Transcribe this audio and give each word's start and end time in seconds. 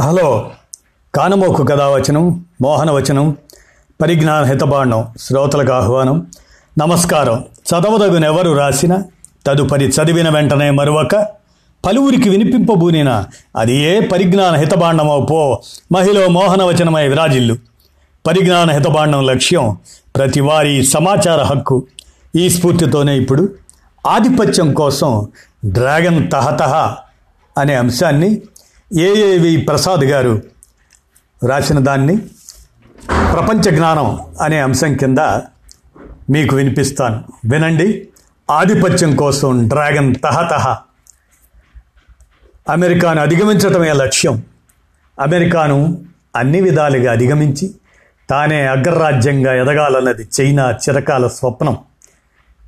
Hello 0.00 0.50
కానమోకు 1.14 1.62
కథావచనం 1.62 2.44
మోహనవచనం 2.62 3.36
పరిజ్ఞాన 4.02 4.44
హితబాండం 4.44 5.08
శ్రోతలకు 5.20 5.72
ఆహ్వానం 5.72 6.26
నమస్కారం. 6.78 7.44
చదవదగునెవరు 7.70 8.50
రాసిన 8.50 9.02
తదుపరి 9.46 9.84
చదివిన 9.84 10.28
వెంటనే 10.28 10.70
మరొక 10.70 11.26
పలువురికి 11.86 12.28
వినిపింపబూనిన 12.28 13.24
అది 13.56 13.76
ఏ 13.76 14.00
పరిజ్ఞాన 14.00 14.54
హితబాండమో 14.54 15.20
పో 15.30 15.62
మహిళ 15.92 16.26
మోహనవచనమై 16.26 17.08
విరాజిల్లు. 17.08 17.56
పరిజ్ఞాన 18.26 18.70
హితబాండం 18.70 19.26
లక్ష్యం 19.26 19.78
ప్రతి 20.16 20.40
వారి 20.40 20.84
సమాచార 20.84 21.42
హక్కు. 21.42 21.86
ఈ 22.36 22.50
స్ఫూర్తితోనే 22.50 23.18
ఇప్పుడు 23.18 23.54
ఆధిపత్యం 24.06 24.72
కోసం 24.72 25.28
డ్రాగన్ 25.64 26.30
తహతహ 26.30 26.96
అనే 27.58 27.74
అంశాన్ని 27.74 28.42
ఏఏవి 28.94 29.56
ప్రసాద్ 29.56 30.04
గారు 30.04 30.42
రాసిన 31.48 31.78
దాన్ని 31.78 32.16
ప్రపంచ 33.32 33.76
జ్ఞానం 33.76 34.20
అనే 34.40 34.60
అంశం 34.60 34.94
కింద 34.94 35.18
మీకు 36.30 36.56
వినిపిస్తాను. 36.56 37.24
వినండి. 37.50 38.08
ఆధిపత్యం 38.50 39.16
కోసం 39.16 39.68
డ్రాగన్ 39.68 40.14
తహతహ 40.24 40.76
అమెరికాను 42.68 43.20
అధిగమించటమే 43.22 43.92
లక్ష్యం. 43.92 44.42
అమెరికాను 45.20 46.04
అన్ని 46.36 46.60
విధాలుగా 46.60 47.12
అధిగమించి 47.12 47.74
తానే 48.30 48.66
అగ్రరాజ్యంగా 48.66 49.54
ఎదగాలన్నది 49.54 50.28
చైనా 50.40 50.70
చిరకాల 50.70 51.26
స్వప్నం. 51.26 51.78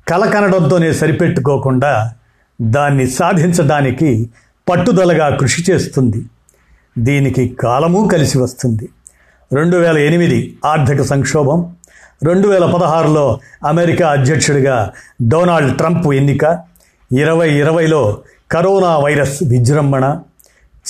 కల 0.07 0.29
కనడంతోనే 0.29 0.93
సరిపెట్టుకోకుండా 0.93 2.13
దాన్ని 2.61 3.07
సాధించడానికి 3.07 4.29
పట్టుదలగా 4.69 5.29
కృషి 5.29 5.71
చేస్తుంది. 5.71 6.25
దీనికి 6.97 7.47
కాలము 7.47 8.09
కలిసి 8.13 8.37
వస్తుంది. 8.37 8.89
రెండు 9.53 9.77
వేల 9.77 9.97
ఎనిమిది 9.97 10.57
ఆర్థిక 10.65 11.01
సంక్షోభం 11.01 11.75
రెండు 12.23 12.47
వేల 12.47 12.65
పదహారులో 12.65 13.39
అమెరికా 13.65 14.09
అధ్యక్షుడిగా 14.09 14.91
డొనాల్డ్ 15.27 15.77
ట్రంప్ 15.77 16.07
ఎన్నిక 16.07 16.59
ఇరవై 17.11 17.53
ఇరవైలో 17.53 18.21
కరోనా 18.51 18.97
వైరస్ 18.97 19.43
విజృంభణ 19.43 20.19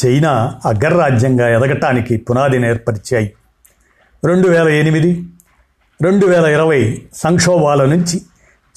చైనా 0.05 0.55
అగ్రరాజ్యంగా 0.65 1.49
ఎదగటానికి 1.49 2.17
పునాదిని 2.17 2.67
ఏర్పరిచాయి. 2.67 3.33
రెండు 4.25 4.47
వేల 4.47 4.67
ఎనిమిది 4.67 5.23
రెండు 6.01 6.25
వేల 6.25 6.45
ఇరవై 6.45 7.01
సంక్షోభాల 7.13 7.85
నుంచి 7.85 8.21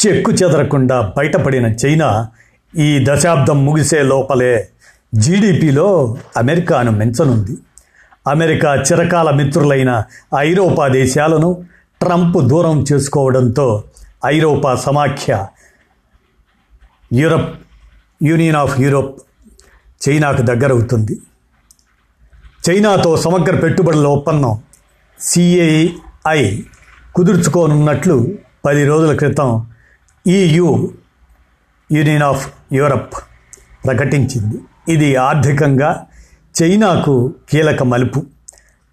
చెక్కు 0.07 0.33
చెదరకుండా 0.33 1.13
బయటపడిన 1.17 1.67
చైనా 1.67 2.29
ఈ 2.79 3.07
దశాబ్దం 3.09 3.65
ముగిసే 3.65 4.03
లోపలే 4.03 4.69
జీడిపిలో 5.15 6.17
అమెరికాను 6.37 6.91
మించనుంది. 6.91 7.57
అమెరికా 8.27 8.75
చిరకాల 8.75 9.31
మిత్రులైన 9.31 10.05
ఐరోపా 10.39 10.89
దేశాలను 10.89 11.65
ట్రంప్ 12.03 12.47
దూరం 12.47 12.85
చేసుకోవడంతో 12.93 13.85
ఐరోపా 14.27 14.75
సమాఖ్య 14.75 15.47
యూరప్ 17.13 17.59
యూనియన్ 18.23 18.57
ఆఫ్ 18.57 18.81
యూరోప్ 18.81 19.21
చైనాకు 20.09 20.43
దగ్గరవుతుంది. 20.43 21.21
చైనాతో 22.71 23.17
సమగ్ర 23.17 23.61
పెట్టుబడుల 23.61 24.07
ఒప్పందం 24.07 24.61
సిఏఐ 25.21 26.61
కుదుర్చుకోనున్నట్లు 27.15 28.29
పది 28.65 28.85
రోజుల 28.85 29.17
క్రితం 29.17 29.67
ఈయు 30.27 30.93
యూనియన్ 31.93 32.23
ఆఫ్ 32.23 32.53
యూరప్ 32.73 33.15
ప్రకటించింది. 33.87 34.59
ఇది 34.93 35.17
ఆర్థికంగా 35.17 36.07
చైనాకు 36.63 37.35
కీలక 37.51 37.83
మలుపు. 37.83 38.23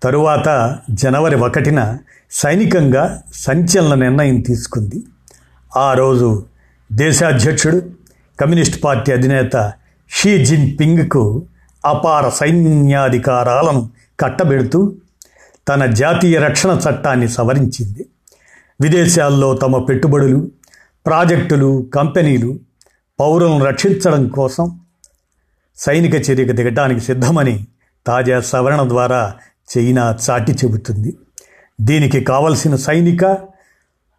తరువాత 0.03 0.77
జనవరి 0.91 1.35
ఒకటిన 1.35 1.97
సైనికంగా 2.31 3.21
సంచలన 3.33 3.99
నిర్ణయం 3.99 4.41
తీసుకుంది. 4.41 5.03
ఆ 5.77 5.93
రోజు 5.93 6.45
దేశాధ్యక్షుడు 6.91 7.81
కమ్యూనిస్ట్ 8.41 8.83
పార్టీ 8.83 9.11
అధినేత 9.11 9.73
షీ 10.09 10.45
జిన్పింగ్కు 10.45 11.45
అపార 11.85 12.29
సైన్యాధికారాలను 12.29 13.89
కట్టబెడుతూ 14.19 14.93
తన 15.67 15.85
జాతీయ 15.85 16.39
రక్షణ 16.39 16.79
చట్టాన్ని 16.89 17.27
సవరించింది. 17.27 18.05
విదేశాల్లో 18.81 19.53
తమ 19.53 19.83
పెట్టుబడులు 19.83 20.51
ప్రాజెక్టులు 21.05 21.89
కంపెనీలు 21.95 22.59
పౌరులను 23.19 23.65
రక్షించడం 23.65 24.27
కోసం 24.27 24.79
సైనిక 25.77 26.29
చర్యకు 26.29 26.51
దిగటానికి 26.51 26.99
సిద్ధమని 26.99 27.65
తాజా 28.07 28.39
సవరణ 28.39 28.89
ద్వారా 28.89 29.33
చైనా 29.77 30.17
చాటి 30.29 30.51
చెబుతుంది. 30.51 31.17
దీనికి 31.81 32.21
కావలసిన 32.21 32.75
సైనిక 32.75 33.37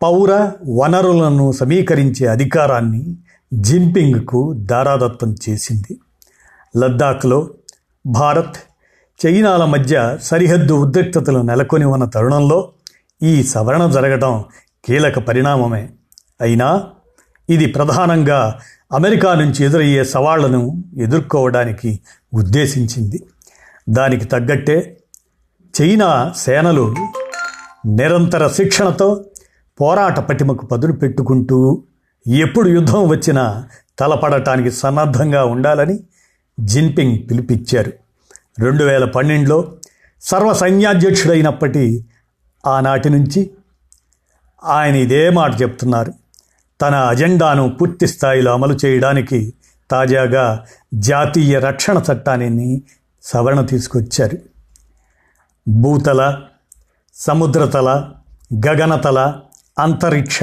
పౌర 0.02 0.52
వనరులను 0.68 1.52
సమీకరించే 1.52 2.26
అధికారాన్ని 2.26 3.16
జిన్పింగ్కు 3.54 4.52
దారాదత్తం 4.56 5.36
చేసింది. 5.48 5.98
లద్దాఖ్లో 6.76 7.50
భారత్ 8.06 8.56
చైనాల 9.26 9.64
మధ్య 9.64 10.18
సరిహద్దు 10.22 10.72
ఉద్రిక్తతలు 10.72 11.38
నెలకొని 11.38 11.84
ఉన్న 11.84 12.04
తరుణంలో 12.04 12.72
ఈ 13.22 13.42
సవరణ 13.42 13.90
జరగడం 13.90 14.44
కీలక 14.84 15.18
పరిణామమే. 15.18 15.90
అయినా 16.40 16.84
ఇది 17.50 17.66
ప్రధానంగా 17.66 18.60
అమెరికా 18.92 19.34
నుంచి 19.34 19.64
ఎదురయ్యే 19.64 20.04
సవాళ్ళను 20.04 20.84
ఎదుర్కోవడానికి 20.98 22.00
ఉద్దేశించింది. 22.34 23.22
దానికి 23.88 24.24
తగ్గట్టే 24.24 25.00
చైనా 25.80 26.32
సేనలు 26.36 26.94
నిరంతర 27.86 28.48
శిక్షణతో 28.48 29.24
పోరాట 29.80 30.18
పటిమకు 30.18 30.66
పదును 30.66 30.92
పెట్టుకుంటూ 30.92 31.82
ఎప్పుడు 32.26 32.68
యుద్ధం 32.68 33.08
వచ్చినా 33.08 33.68
తలపడటానికి 33.98 34.70
సన్నద్ధంగా 34.70 35.44
ఉండాలని 35.44 35.98
జిన్పింగ్ 36.60 37.18
పిలిపిచ్చారు 37.30 37.92
రెండు 38.58 38.84
వేల 38.84 39.04
పన్నెండులో 39.04 39.76
సర్వసైన్యాధ్యక్షుడైనప్పటి 40.22 42.04
ఆనాటి 42.66 43.10
నుంచి 43.10 43.50
ఆయన 44.64 44.96
ఇదే 44.96 45.30
మాట 45.30 45.62
చెప్తున్నారు. 45.62 46.12
తన 46.80 46.94
అజెండాను 46.94 47.76
పూర్తి 47.80 48.06
స్థాయిలో 48.06 48.52
అమలు 48.52 48.78
చేయడానికి 48.84 49.54
తాజాగా 49.90 50.64
జాతీయ 50.94 51.58
రక్షణ 51.58 52.02
చట్టాన్ని 52.12 52.82
సవరణ 53.22 53.60
తీసుకొచ్చారు. 53.60 54.38
భూతల 55.68 56.40
సముద్రతల 57.14 58.10
గగనతల 58.66 59.34
అంతరిక్ష 59.78 60.42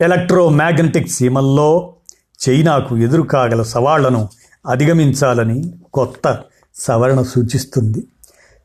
ఎలక్ట్రోమాగ్నెటిక్ 0.00 1.08
సీమల్లో 1.08 1.94
చైనాకు 2.48 2.96
ఎదురుకాగల 2.96 3.62
సవాళ్ళను 3.62 4.28
అధిగమించాలని 4.68 5.74
కొత్త 5.94 6.38
సవరణ 6.74 7.22
సూచిస్తుంది. 7.22 8.06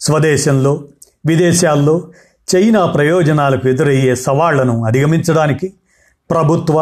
స్వదేశంలో 0.01 0.83
విదేశాల్లో 1.25 2.11
చైనా 2.55 2.85
ప్రయోజనాలకు 2.85 3.67
ఎదురయ్యే 3.67 4.15
సవాళ్ళను 4.15 4.85
అధిగమించడానికి 4.85 5.73
ప్రభుత్వ 6.29 6.77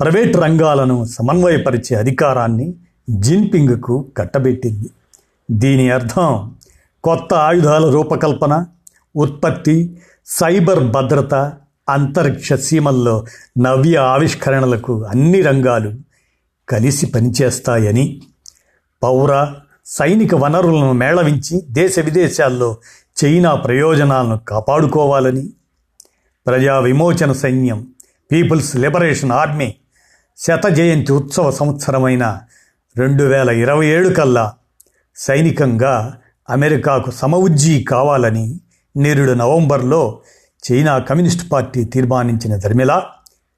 ప్రైవేట్ 0.00 0.36
రంగాలను 0.36 1.04
సమన్వయపరిచే 1.04 1.96
అధికారాన్ని 1.96 2.74
జిన్పింగ్కు 3.10 4.12
కట్టబెట్టింది. 4.16 4.90
దీని 5.50 5.90
అర్థం 5.90 6.56
కొత్త 7.04 7.34
ఆయుధాల 7.34 7.90
రూపకల్పన 7.90 8.66
ఉత్పత్తి 9.16 9.98
సైబర్ 10.26 10.80
భద్రత 10.80 11.34
అంతరిక్ష 11.88 12.52
సీమల్లో 12.52 13.26
నవ్య 13.58 13.96
ఆవిష్కరణలకు 13.96 15.04
అన్ని 15.04 15.42
రంగాలు 15.42 15.90
కలిసి 16.68 17.06
పనిచేస్తాయని 17.06 18.22
పౌర 19.02 19.32
సైనిక 19.86 20.34
వనరులను 20.34 20.92
మేళవించి 20.92 21.62
దేశ 21.70 21.98
విదేశాల్లో 21.98 22.76
చైనా 23.24 23.54
ప్రయోజనాలను 23.54 24.38
కాపాడుకోవాలని 24.38 25.44
ప్రజా 26.46 26.78
విమోచన 26.78 27.32
సైన్యం 27.32 27.86
పీపుల్స్ 28.32 28.76
లిబరేషన్ 28.76 29.32
ఆర్మీ 29.32 29.74
శత 30.36 30.66
జయంతి 30.68 31.12
ఉత్సవ 31.12 31.50
సంవత్సరమైన 31.50 32.40
రెండు 32.96 33.22
వేల 33.22 33.48
ఇరవై 33.48 33.86
ఏడు 33.86 34.08
కల్లా 34.08 34.52
సైనికంగా 35.16 36.20
అమెరికాకు 36.50 37.10
సమవుజ్జీ 37.10 37.84
కావాలని 37.84 38.60
నేరుడు 38.96 39.32
నవంబర్లో 39.32 40.20
చైనా 40.62 40.98
కమ్యూనిస్ట్ 40.98 41.52
పార్టీ 41.52 41.84
తీర్మానించిన 41.84 42.56
ధర్మిలా 42.56 43.02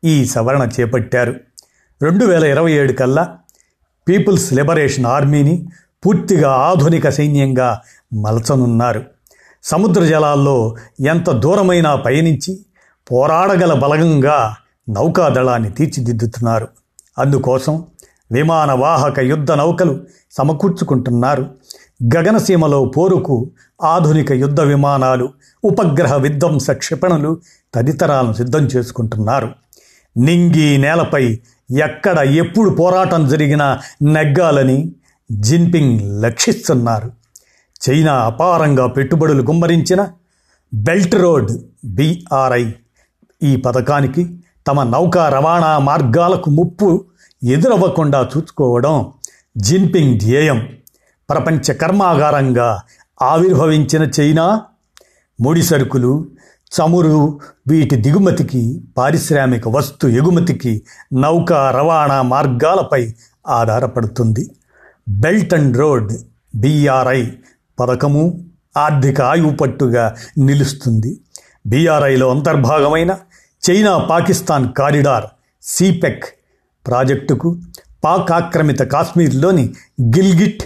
ఈ 0.04 0.24
సవరణ 0.24 0.68
చేపట్టారు. 0.80 1.34
రెండు 2.02 2.24
వేల 2.24 2.44
ఇరవై 2.44 2.72
ఏడు 2.72 2.92
కల్లా 2.92 3.38
పీపుల్స్ 4.08 4.52
లిబరేషన్ 4.52 5.06
ఆర్మీని 5.06 5.66
పూర్తిగా 6.06 6.50
ఆధునిక 6.50 7.08
సైన్యంగా 7.08 7.80
మలచనున్నారు. 8.14 9.04
సముద్ర 9.62 10.04
జలాల్లో 10.04 10.76
ఎంత 11.00 11.30
దూరమైనా 11.30 11.94
పయనించి 11.94 12.58
పోరాడగల 13.12 13.72
బలగంగా 13.72 14.56
నౌకాదళాన్ని 14.88 15.70
తీర్చిదిద్దుతున్నారు. 15.70 16.68
అందుకోసం 17.18 17.84
విమానవాహక 18.32 19.18
యుద్ధ 19.18 19.52
నౌకలు 19.52 20.00
సమకూర్చుకుంటున్నారు. 20.30 21.50
గగనసీమలో 22.16 22.84
పోరుకు 22.84 23.50
ఆధునిక 23.82 24.32
యుద్ధ 24.32 24.60
విమానాలు 24.60 25.28
ఉపగ్రహ 25.64 26.14
విధ్వంస 26.16 26.70
క్షిపణులు 26.70 27.40
తదితరాలను 27.74 28.32
సిద్ధం 28.32 28.66
చేసుకుంటున్నారు. 28.66 29.52
నింగి 30.16 30.78
నేలపై 30.78 31.40
ఎక్కడ 31.84 32.18
ఎప్పుడు 32.18 32.70
పోరాటం 32.70 33.28
జరిగినా 33.28 33.78
నెగ్గాలని 34.02 34.92
జిన్పింగ్ 35.32 36.22
లక్షిస్తున్నారు 36.22 37.12
చైనా 37.88 38.12
అపారంగా 38.12 38.86
పెట్టుబడులు 38.86 39.42
గుమ్మరించిన 39.42 40.08
బెల్ట్ 40.74 41.14
రోడ్ 41.14 41.50
బీఆర్ఐ 41.84 42.72
ఈ 43.42 43.56
పథకానికి 43.56 44.36
తమ 44.66 44.82
నౌకా 44.82 45.28
రవాణా 45.28 45.78
మార్గాలకు 45.78 46.50
ముప్పు 46.50 47.04
ఎదురవ్వకుండా 47.44 48.30
చూసుకోవడం 48.36 49.12
జిన్పింగ్ 49.56 50.18
ధ్యేయం. 50.18 50.68
ప్రపంచ 51.30 51.72
కర్మాగారంగా 51.72 52.80
ఆవిర్భవించిన 53.22 54.10
చైనా 54.20 54.62
ముడి 55.40 55.62
సరుకులు 55.62 56.26
చమురు 56.72 57.40
వీటి 57.68 57.96
దిగుమతికి 57.96 58.80
పారిశ్రామిక 58.98 59.68
వస్తు 59.68 60.06
ఎగుమతికి 60.06 60.82
నౌకా 61.12 61.70
రవాణా 61.70 62.22
మార్గాలపై 62.22 63.14
ఆధారపడుతుంది. 63.48 64.50
బెల్ట్ 65.08 65.54
అండ్ 65.54 65.76
రోడ్ 65.76 66.12
బీఆర్ఐ 66.54 67.26
పథకము 67.80 68.40
ఆర్థిక 68.76 69.20
ఆయువు 69.20 69.50
పట్టుగా 69.50 70.14
నిలుస్తుంది. 70.38 71.20
బీఆర్ఐలో 71.66 72.30
అంతర్భాగమైన 72.30 73.16
చైనా 73.64 73.98
పాకిస్తాన్ 73.98 74.72
కారిడార్ 74.72 75.26
సిపెక్ 75.62 76.24
ప్రాజెక్టుకు 76.86 77.58
పాక్ 78.04 78.30
ఆక్రమిత 78.32 78.80
కాశ్మీర్లోని 78.82 79.64
గిల్గిట్ 80.16 80.62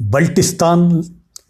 బల్టిస్తాన్ 0.00 1.02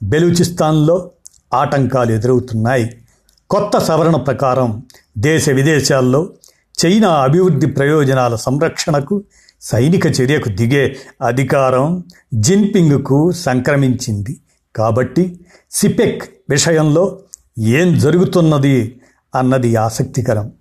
బెలూచిస్తాన్లో 0.02 1.10
ఆటంకాలు 1.54 2.12
ఎదురవుతున్నాయి. 2.12 3.02
కొత్త 3.50 3.78
సవరణ 3.78 4.16
ప్రకారం 4.16 4.82
దేశ 5.18 5.48
విదేశాల్లో 5.48 6.32
చైనా 6.78 7.08
అభివృద్ధి 7.08 7.66
ప్రయోజనాల 7.66 8.34
సంరక్షణకు 8.36 9.22
సైనిక 9.62 10.20
చర్యకు 10.20 10.48
దిగే 10.48 10.96
అధికారం 11.26 12.04
జిన్పింగ్కు 12.34 13.32
సంక్రమించింది. 13.32 14.40
కాబట్టి 14.76 15.40
సిపెక్ 15.70 16.22
విషయంలో 16.50 17.18
ఏం 17.58 17.98
జరుగుతున్నది 17.98 19.00
అన్నది 19.34 19.76
ఆసక్తికరం. 19.76 20.52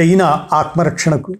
చైనా 0.00 0.46
ఆత్మరక్షణకు 0.52 1.34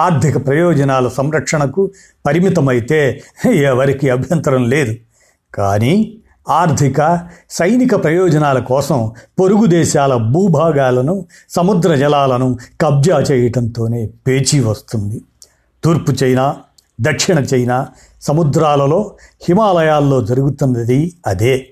ఆర్థిక 0.00 0.46
ప్రయోజనాల 0.46 1.08
సంరక్షణకు 1.08 1.90
పరిమితమైతే 2.26 3.22
ఎవరికి 3.46 4.10
అభ్యంతరం 4.10 4.68
లేదు. 4.68 4.96
కానీ 5.54 6.18
ఆర్థిక 6.48 7.28
సైనిక 7.50 8.04
ప్రయోజనాల 8.04 8.58
కోసం 8.58 9.12
పొరుగు 9.40 9.66
దేశాల 9.66 10.14
భూభాగాలను 10.14 11.26
సముద్ర 11.50 11.94
జలాలను 11.94 12.58
కబ్జా 12.80 13.18
చేయటంతోనే 13.18 14.10
పేచీ 14.26 14.60
వస్తుంది. 14.60 15.20
తూర్పు 15.84 16.12
చైనా 16.12 16.56
దక్షిణ 17.00 17.38
చైనా 17.38 17.86
సముద్రాలలో 18.22 19.16
హిమాలయాల్లో 19.48 20.20
జరుగుతున్నది 20.22 21.12
అదే. 21.26 21.68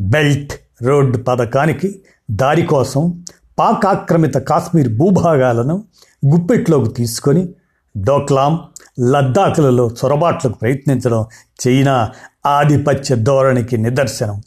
బెల్ట్ 0.00 0.52
రోడ్ 0.82 1.26
పథకానికి 1.28 2.02
దారి 2.30 2.62
కోసం 2.62 3.24
పాక్ 3.58 3.86
ఆక్రమిత 3.86 4.34
కాశ్మీర్ 4.34 4.88
భూభాగాలను 4.88 5.84
గుప్పెట్లోకి 6.26 6.88
తీసుకొని 6.88 7.48
డోక్లాం 7.96 8.60
లద్దాఖులలో 9.00 9.88
చొరబాట్లకు 9.88 10.52
ప్రయత్నించడం 10.52 11.26
చైనా 11.66 12.10
ఆధిపత్య 12.46 13.16
ధోరణికి 13.16 13.76
నిదర్శనం. 13.76 14.42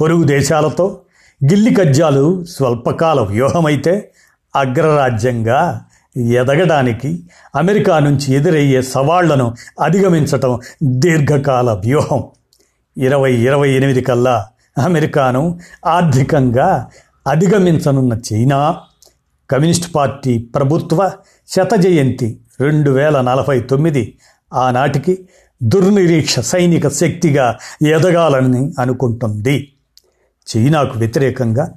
పొరుగు 0.00 0.24
దేశాలతో 0.24 1.00
గిల్లి 1.44 1.74
కజ్జాలు 1.74 2.44
స్వల్పకాల 2.44 3.20
వ్యూహమైతే 3.20 4.10
అగ్రరాజ్యంగా 4.56 5.80
ఎదగడానికి 6.16 7.22
అమెరికా 7.54 7.98
నుంచి 7.98 8.34
ఎదురయ్యే 8.34 8.82
సవాళ్ళను 8.82 9.54
అధిగమించటం 9.80 10.60
దీర్ఘకాల 10.82 11.70
వ్యూహం. 11.72 12.24
ఇరవై 12.96 13.32
ఇరవై 13.32 13.70
ఎనిమిది 13.70 14.00
కల్లా 14.00 14.46
అమెరికాను 14.84 15.58
ఆర్థికంగా 15.86 16.86
అధిగమించనున్న 17.26 18.20
చైనా 18.32 18.76
కమ్యూనిస్ట్ 19.50 19.94
పార్టీ 19.94 20.38
ప్రభుత్వ 20.38 21.10
శతజయంతి 21.48 22.40
రెండు 22.60 22.90
వేల 22.90 23.20
నలభై 23.20 23.60
తొమ్మిది 23.60 24.18
ఆనాటికి 24.54 25.28
దుర్నిరీక్ష 25.62 26.40
సైనిక 26.40 26.88
శక్తిగా 26.88 27.58
ఎదగాలని 27.86 28.72
అనుకుంటుంది. 28.78 29.72
చైనాకు 30.46 30.98
వ్యతిరేకంగా 30.98 31.70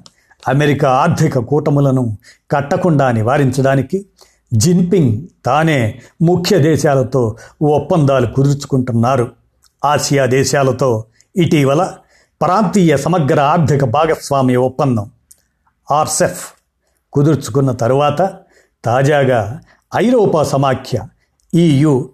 అమెరికా 0.48 0.90
ఆర్థిక 0.90 1.40
కూటములను 1.40 2.18
కట్టకుండా 2.52 3.12
నివారించడానికి 3.12 4.06
జిన్పింగ్ 4.54 5.28
తానే 5.46 6.02
ముఖ్య 6.22 6.58
దేశాలతో 6.58 7.36
ఒప్పందాలు 7.62 8.28
కుదుర్చుకుంటున్నారు. 8.28 9.32
ఆసియా 9.86 10.26
దేశాలతో 10.26 11.06
ఇటీవల 11.36 11.92
ప్రాంతీయ 12.42 12.98
సమగ్ర 12.98 13.40
ఆర్థిక 13.40 13.86
భాగస్వామ్య 13.86 14.56
ఒప్పందం 14.56 15.12
ఆర్సెఫ్ 15.92 16.54
కుదుర్చుకున్న 17.14 17.72
తరువాత 17.72 18.38
తాజాగా 18.86 19.62
ఐరోపా 19.96 20.44
సమాఖ్య 20.44 21.08
ఈయు 21.54 22.10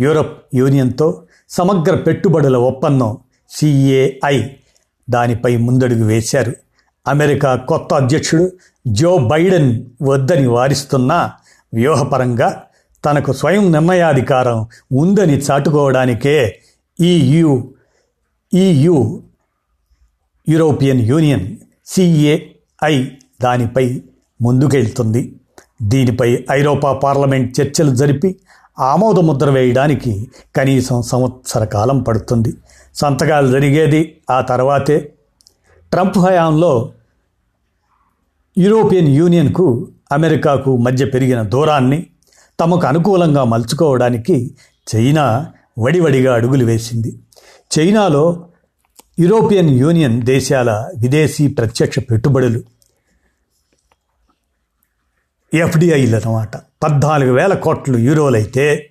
యూరప్ 0.00 0.42
యూనియన్తో 0.54 1.22
సమగ్ర 1.48 1.96
పెట్టుబడుల 1.96 2.56
ఒప్పందం 2.56 3.18
సిఏఐ 3.50 4.48
దానిపై 5.10 5.56
ముందడుగు 5.56 6.04
వేశారు. 6.04 6.52
అమెరికా 7.08 7.56
కొత్త 7.56 7.94
అధ్యక్షుడు 7.94 8.52
జో 8.86 9.18
బైడెన్ 9.18 9.84
వద్దని 10.02 10.46
వారిస్తున్న 10.46 11.30
వ్యూహపరంగా 11.74 12.64
తనకు 13.04 13.32
స్వయం 13.32 13.72
నిర్ణయాధికారం 13.72 14.68
ఉందని 14.92 15.38
చాటుకోవడానికే 15.38 16.60
ఈయు 17.00 17.74
ఈయు 18.54 19.22
యూరోపియన్ 20.48 21.00
యూనియన్ 21.00 21.56
ఐ 22.84 23.04
దానిపై 23.42 24.02
ముందుకెళ్తుంది. 24.42 25.34
దీనిపై 25.82 26.44
ఐరోపా 26.50 26.92
పార్లమెంట్ 26.92 27.60
చర్చలు 27.60 27.94
జరిపి 27.94 28.36
ఆమోద 28.78 29.18
ముద్ర 29.18 29.50
వేయడానికి 29.50 30.30
కనీసం 30.56 31.02
సంవత్సర 31.02 31.64
కాలం 31.64 32.02
పడుతుంది. 32.02 32.54
సంతకాలు 32.94 33.52
జరిగేది 33.52 34.16
ఆ 34.30 34.40
తర్వాతే. 34.40 35.12
ట్రంప్ 35.92 36.18
హయాంలో 36.18 36.92
యూరోపియన్ 38.58 39.08
యూనియన్కు 39.08 39.88
అమెరికాకు 40.12 40.76
మధ్య 40.76 41.04
పెరిగిన 41.04 41.42
దూరాన్ని 41.42 42.06
తమకు 42.60 42.86
అనుకూలంగా 42.86 43.44
మలుచుకోవడానికి 43.44 44.54
చైనా 44.94 45.46
వడివడిగా 45.78 46.34
అడుగులు 46.34 46.64
వేసింది. 46.64 47.18
చైనాలో 47.78 48.46
యూరోపియన్ 49.18 49.70
యూనియన్ 49.70 50.22
దేశాల 50.22 50.88
విదేశీ 50.98 51.46
ప్రత్యక్ష 51.46 51.98
పెట్టుబడులు 51.98 52.62
ఎఫ్డిఐలు 55.54 56.16
అన్నమాట 56.16 56.56
పద్నాలుగు 56.56 57.32
వేల 57.32 57.54
కోట్లు 57.54 57.98
యూరోలైతే 57.98 58.90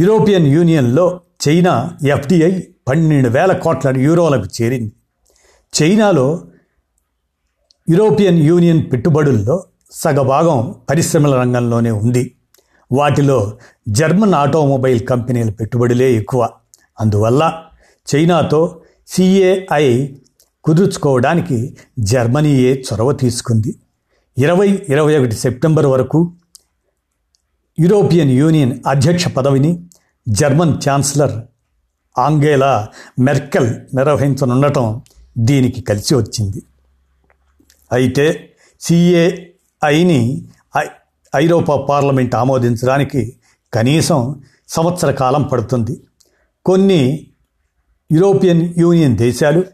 యూరోపియన్ 0.00 0.46
యూనియన్లో 0.46 1.20
చైనా 1.48 1.90
ఎఫ్డిఐ 2.08 2.60
పన్నెండు 2.88 3.28
వేల 3.28 3.52
కోట్ల 3.52 3.98
యూరోలకు 3.98 4.62
చేరింది. 4.62 4.92
చైనాలో 5.82 6.44
యూరోపియన్ 7.90 8.38
యూనియన్ 8.38 8.92
పెట్టుబడుల్లో 8.92 9.66
సగభాగం 9.90 10.74
పరిశ్రమల 10.90 11.34
రంగంలోనే 11.34 11.90
ఉంది. 11.90 12.36
వాటిలో 12.92 13.58
జర్మన్ 13.88 14.34
ఆటోమొబైల్ 14.34 15.06
కంపెనీల 15.06 15.50
పెట్టుబడులే 15.50 16.12
ఎక్కువ. 16.12 16.48
అందువల్ల 17.00 17.62
చైనాతో 18.14 18.80
సిఏఐ 19.08 20.08
కుదుర్చుకోవడానికి 20.64 21.76
జర్మనీయే 21.98 22.84
చొరవ 22.92 23.12
తీసుకుంది. 23.12 23.76
ఇరవై 24.36 24.86
ఇరవై 24.88 25.18
ఒకటి 25.18 25.36
సెప్టెంబర్ 25.36 25.86
వరకు 25.86 26.32
యూరోపియన్ 27.80 28.30
యూనియన్ 28.30 28.80
అధ్యక్ష 28.86 29.28
పదవిని 29.28 29.70
జర్మన్ 30.28 30.74
ఛాన్సలర్ 30.88 31.34
ఆంగేలా 32.18 32.88
మెర్కెల్ 33.18 33.96
నిర్వహించనుండటం 33.96 35.02
దీనికి 35.38 35.80
కలిసి 35.80 36.14
వచ్చింది. 36.14 36.62
అయితే 37.92 38.56
సిఏఐని 38.80 40.48
ఐరోపా 41.36 41.76
పార్లమెంట్ 41.76 42.34
ఆమోదించడానికి 42.34 43.36
కనీసం 43.72 44.42
సంవత్సర 44.68 45.10
కాలం 45.10 45.42
పడుతుంది. 45.42 46.00
కొన్ని 46.64 47.30
యూరోపియన్ 48.12 48.74
యూనియన్ 48.78 49.16
దేశాలు 49.16 49.64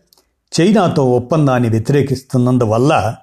చైనాతో 0.53 1.03
ఒప్పందాన్ని 1.11 1.69
వ్యతిరేకిస్తున్నందువల్ల 1.69 3.17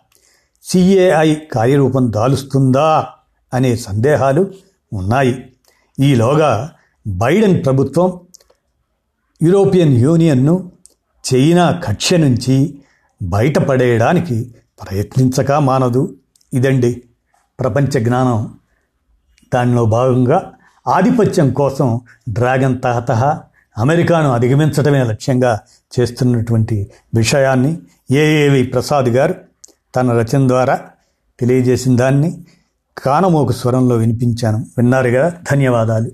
సిఏఐ 0.63 1.35
కార్యరూపం 1.35 2.13
దాలుస్తుందా 2.13 3.07
అనే 3.53 3.75
సందేహాలు 3.75 4.51
ఉన్నాయి. 4.93 5.53
ఈలోగా 5.99 6.71
బైడెన్ 7.07 7.65
ప్రభుత్వం 7.65 8.19
యూరోపియన్ 9.43 9.97
యూనియన్ను 9.97 10.71
చైనా 11.33 11.71
కక్ష 11.71 12.13
నుంచి 12.13 12.81
బయటపడేయడానికి 13.21 14.55
ప్రయత్నించక 14.81 15.51
మానదు. 15.51 16.15
ఇదండి 16.53 17.03
ప్రపంచ 17.59 18.03
జ్ఞానం. 18.03 18.57
దానిలో 19.53 19.85
భాగంగా 19.85 20.53
ఆధిపత్యం 20.87 21.53
కోసం 21.53 22.01
డ్రాగన్ 22.29 22.81
తహతహ 22.81 23.39
అమెరికాను 23.77 24.31
అధిగమించడమే 24.31 25.03
లక్ష్యంగా 25.03 25.59
చేస్తున్నటువంటి 25.99 26.91
విషయాన్ని 27.15 27.77
ఏఏవి 28.11 28.63
ప్రసాద్ 28.63 29.05
గారు 29.05 29.46
తన 29.97 30.11
రచన 30.11 30.47
ద్వారా 30.47 30.79
తెలియజేసిన 31.39 31.95
దాన్ని 31.95 32.45
కానమోకు 32.97 33.51
స్వరంలో 33.51 33.95
వినిపించాను. 33.95 34.65
విన్నారుగా 34.77 35.41
ధన్యవాదాలు. 35.51 36.11